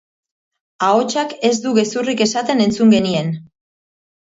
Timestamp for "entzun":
2.69-2.99